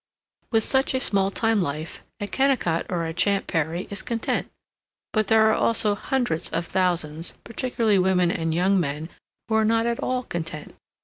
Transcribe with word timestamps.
With 0.51 0.63
such 0.63 0.95
a 0.95 0.99
small 0.99 1.29
town 1.29 1.61
life 1.61 2.01
a 2.19 2.25
Kennicott 2.25 2.87
or 2.89 3.05
a 3.05 3.13
Champ 3.13 3.45
Perry 3.45 3.87
is 3.91 4.01
content, 4.01 4.49
but 5.13 5.27
there 5.27 5.47
are 5.47 5.53
also 5.53 5.93
hundreds 5.93 6.49
of 6.49 6.65
thousands, 6.65 7.35
particularly 7.43 7.99
women 7.99 8.31
and 8.31 8.51
young 8.51 8.79
men, 8.79 9.09
who 9.47 9.53
are 9.53 9.63
not 9.63 9.85
at 9.85 9.99
all 9.99 10.23
content. 10.23 10.73